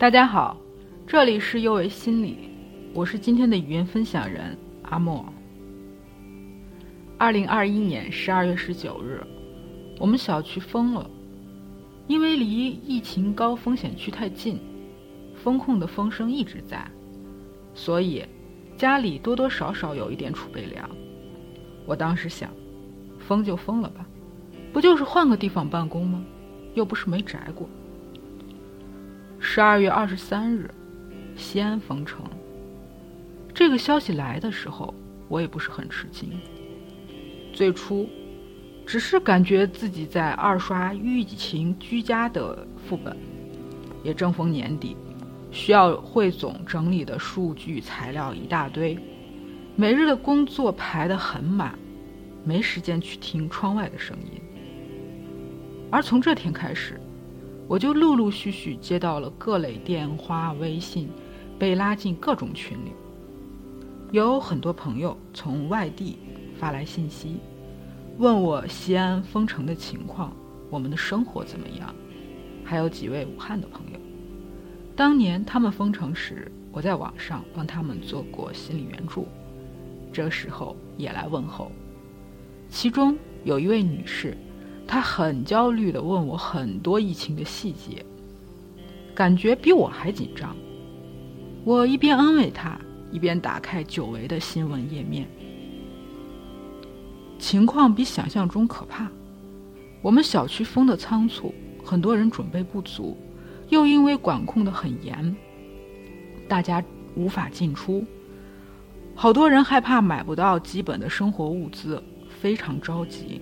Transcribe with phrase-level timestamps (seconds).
[0.00, 0.56] 大家好，
[1.06, 2.48] 这里是优维心理，
[2.94, 5.22] 我是今天的语音分享人阿莫。
[7.18, 9.22] 二零二一年十二月十九日，
[9.98, 11.10] 我们小区封了，
[12.06, 14.58] 因为离疫情高风险区太近，
[15.34, 16.82] 风控的风声一直在，
[17.74, 18.24] 所以
[18.78, 20.88] 家里多多少少有一点储备粮。
[21.84, 22.50] 我当时想，
[23.18, 24.06] 封就封了吧，
[24.72, 26.24] 不就是换个地方办公吗？
[26.72, 27.68] 又不是没宅过。
[29.52, 30.70] 十二月二十三日，
[31.34, 32.24] 西安封城。
[33.52, 34.94] 这个消息来的时候，
[35.28, 36.30] 我也不是很吃惊。
[37.52, 38.08] 最初，
[38.86, 43.16] 只是感觉自己在二刷疫情居家的副本，
[44.04, 44.96] 也正逢年底，
[45.50, 48.96] 需要汇总整理的数据材料一大堆，
[49.74, 51.76] 每日的工作排得很满，
[52.44, 54.40] 没时间去听窗外的声音。
[55.90, 57.00] 而从这天开始，
[57.70, 61.08] 我就陆陆续续接到了各类电话、微信，
[61.56, 62.90] 被拉进各种群里。
[64.10, 66.18] 有很多朋友从外地
[66.58, 67.36] 发来信息，
[68.18, 70.32] 问我西安封城的情况，
[70.68, 71.94] 我们的生活怎么样？
[72.64, 74.00] 还有几位武汉的朋友，
[74.96, 79.28] 当年他们封城时，我在网上帮他们做过心理援助，
[80.12, 81.70] 这时候也来问候。
[82.68, 84.36] 其中有一位女士。
[84.90, 88.04] 他很焦虑地问我很多疫情的细节，
[89.14, 90.56] 感觉比我还紧张。
[91.62, 92.76] 我一边安慰他，
[93.12, 95.28] 一边打开久违的新闻页面。
[97.38, 99.08] 情况比想象中可怕。
[100.02, 103.16] 我们小区封的仓促，很多人准备不足，
[103.68, 105.36] 又因为管控的很严，
[106.48, 106.82] 大家
[107.14, 108.04] 无法进出，
[109.14, 112.02] 好多人害怕买不到基本的生活物资，
[112.40, 113.40] 非常着急。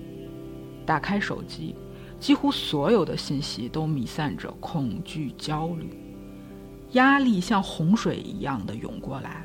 [0.88, 1.74] 打开手机，
[2.18, 5.90] 几乎所有的信息都弥散着恐惧、焦虑、
[6.92, 9.44] 压力，像洪水一样的涌过来。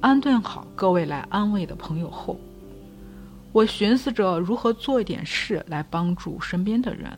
[0.00, 2.36] 安顿好各位来安慰的朋友后，
[3.52, 7.16] 我寻思着如何做一点事来帮助身边的人。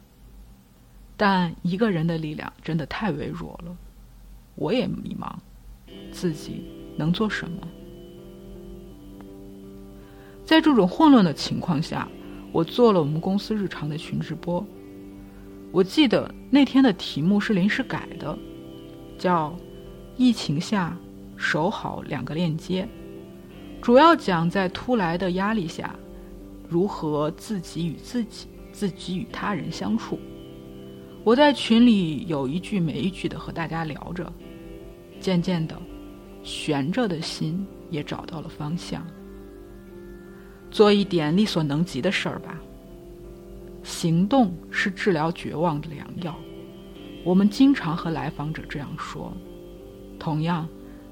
[1.16, 3.75] 但一个人的力量真的太微弱了，
[4.56, 5.33] 我也迷茫，
[6.12, 6.66] 自己
[6.99, 7.66] 能做什么？
[10.50, 12.09] 在这种混乱的情况下，
[12.50, 14.66] 我做了我们公司日常的群直播。
[15.71, 18.37] 我记得那天的题目是临时改的，
[19.16, 19.56] 叫
[20.19, 20.99] “疫情下
[21.37, 22.84] 守好两个链接”，
[23.81, 25.94] 主要讲在突来的压力下，
[26.69, 30.19] 如何自己与自己、自己与他人相处。
[31.22, 34.33] 我在群里有一句没一句的和大家聊着，
[35.21, 35.81] 渐渐的，
[36.43, 39.06] 悬着的心也找到了方向。
[40.71, 42.61] 做一点力所能及的事儿吧。
[43.83, 46.37] 行动是治疗绝望的良药，
[47.25, 49.33] 我们经常和来访者这样说。
[50.19, 50.69] 同样，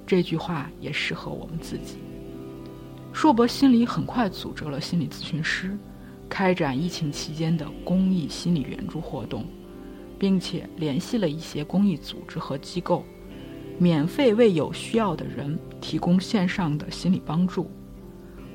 [0.06, 1.96] 这句话也适合我们自己。
[3.12, 5.76] 硕博心理很快组织了心理咨询师，
[6.28, 9.46] 开展疫情期间的公益心理援助活动，
[10.18, 13.02] 并且联系了一些公益组织和机构，
[13.78, 17.70] 免费为有需要的人提供线上的心理帮助。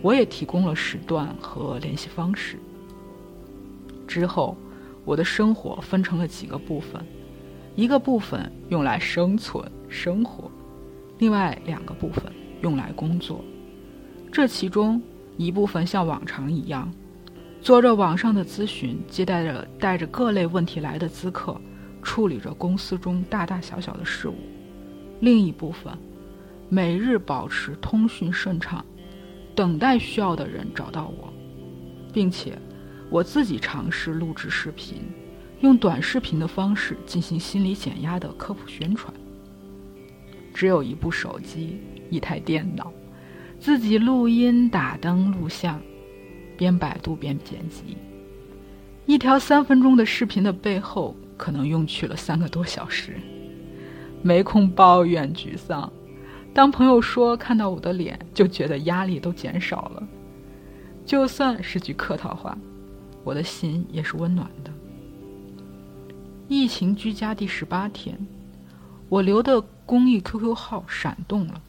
[0.04, 2.60] 我也提供了时段和联系方式。
[4.06, 4.56] 之后，
[5.06, 7.02] 我的生活分成了几个部分，
[7.74, 10.52] 一个部分用来生存生活，
[11.20, 12.22] 另外两个部分
[12.62, 13.44] 用来工作。
[14.30, 15.02] 这其中
[15.38, 16.92] 一部分像往常一样，
[17.62, 21.56] 做着网上的咨询，接待着带着各类问题来的咨客，
[22.02, 24.34] 处理着公司中大大小小的事务；
[25.22, 25.98] 另一部分，
[26.68, 28.84] 每日保持通讯顺畅。
[29.56, 31.32] 等待需要的人找到我，
[32.12, 32.58] 并且
[33.10, 35.04] 我自己尝试录制视频，
[35.62, 39.14] 用短视频的方式进行心理减压的科普宣传。
[40.54, 42.92] 只有一部手机，一台电脑，
[43.60, 45.82] 自己录音、打灯、录像，
[46.58, 47.98] 边百度边剪辑。
[49.06, 53.18] 一条三分钟的视频的背后，可能用去了三个多小时。
[54.22, 55.92] 没空抱怨、沮丧。
[56.54, 60.08] 当朋友说看到我的脸就觉得压力都减少了，
[61.06, 62.56] 就算是句客套话，
[63.24, 64.72] 我的心也是温暖的。
[66.48, 68.16] 疫情居家第十八天，
[69.10, 71.60] 我留的公益 QQ 号闪动了。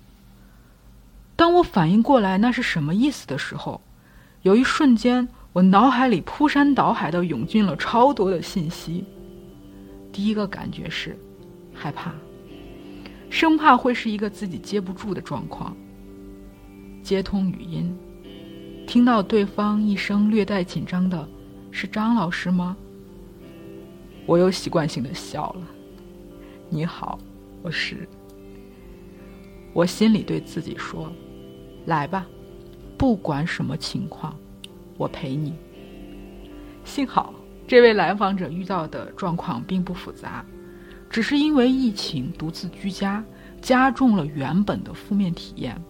[1.34, 3.80] 当我反应过来那是什么意思的时候，
[4.42, 9.04] 有一瞬间，我脑海里铺山倒海的涌进了超多的信息。
[10.12, 11.18] 第一个感觉是
[11.72, 12.12] 害怕。
[13.30, 15.76] 生怕会是一个自己接不住的状况。
[17.02, 17.94] 接通语音，
[18.86, 21.28] 听到对方一声略带紧张的
[21.70, 22.76] “是张老师吗？”
[24.26, 25.68] 我又习惯性的笑了。
[26.70, 27.18] 你好，
[27.62, 28.08] 我是。
[29.74, 31.12] 我心里对自己说
[31.84, 32.26] ：“来吧，
[32.96, 34.34] 不管什么情况，
[34.96, 35.52] 我陪你。”
[36.84, 37.34] 幸好，
[37.66, 40.44] 这位来访者遇到的状况并不复杂，
[41.14, 43.24] 只是因为疫情独自居家，
[43.62, 45.80] 加重了原本的负面体验。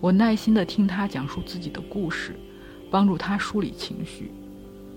[0.00, 2.34] 我耐心地听他讲述自己的故事，
[2.90, 4.32] 帮助他梳理情绪。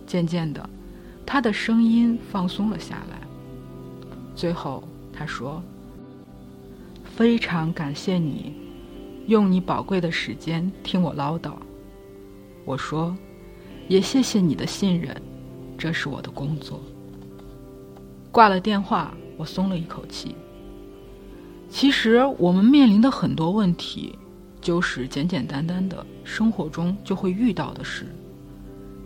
[0.06, 0.70] 渐渐的，
[1.26, 3.20] 他的声音放松了下来。
[4.34, 4.82] 最后，
[5.12, 5.62] 他说
[7.04, 8.56] ：“非常感谢你，
[9.26, 11.52] 用你宝贵的时间听我唠叨。”
[12.64, 13.14] 我说
[13.90, 15.14] ：“也谢谢你的信任，
[15.78, 16.82] 这是我的工作。”
[18.32, 20.36] 挂了电话，我松了一口气。
[21.70, 24.18] 其实，我们面临的很多问题，
[24.60, 28.08] 就是简简单单的生活中就会遇到的事。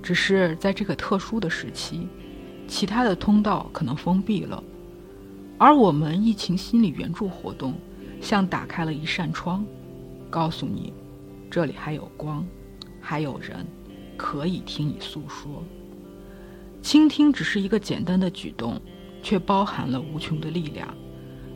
[0.01, 2.07] 只是在这个特殊的时期，
[2.67, 4.63] 其他的通道可能封闭了，
[5.57, 7.73] 而我们疫情心理援助活动
[8.19, 9.65] 像打开了一扇窗，
[10.29, 10.93] 告诉你，
[11.49, 12.45] 这里还有光，
[12.99, 13.65] 还有人
[14.17, 15.63] 可以听你诉说。
[16.81, 18.81] 倾听只是一个简单的举动，
[19.21, 20.87] 却包含了无穷的力量，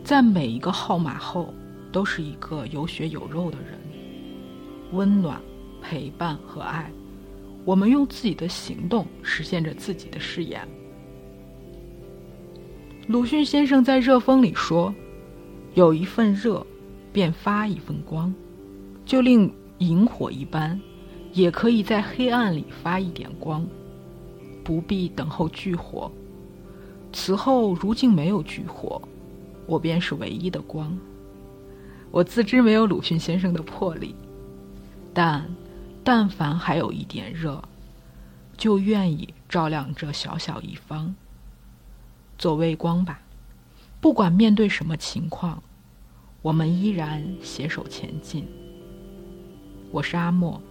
[0.03, 1.53] 在每一个号码后
[1.91, 3.79] 都是一个有血有肉的人，
[4.91, 5.41] 温暖、
[5.81, 6.91] 陪伴和爱。
[7.63, 10.61] 我们用自己的行动实现着自己的誓言。
[13.07, 14.93] 鲁迅先生在《热风》里说
[15.73, 16.65] ：“有一份热，
[17.11, 18.33] 便发一份光，
[19.05, 20.79] 就令萤火一般，
[21.33, 23.65] 也可以在黑暗里发一点光，
[24.63, 26.11] 不必等候炬火。
[27.15, 29.01] 此后如今没有炬火，
[29.65, 30.95] 我便是唯一的光。”
[32.11, 34.13] 我自知没有鲁迅先生的魄力，
[35.13, 35.49] 但。
[36.03, 37.59] 但凡还有一点热，
[38.55, 41.15] 就愿意照亮这小小一方。
[42.37, 43.19] 做微光吧，
[43.99, 45.63] 不管面对什么情况，
[46.43, 48.47] 我们依然携手前进。
[49.89, 50.61] 我是阿莫，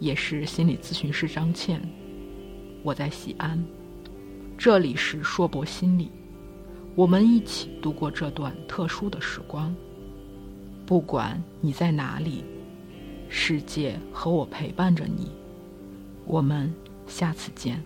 [0.00, 1.80] 也是心理咨询师张倩。
[2.82, 3.64] 我在西安，
[4.64, 6.08] 这里是硕博心理，
[6.94, 9.74] 我们一起度过这段特殊的时光。
[10.86, 12.44] 不管你在哪里。
[13.28, 15.32] 世界和我陪伴着你，
[16.24, 16.72] 我们
[17.08, 17.82] 下次见。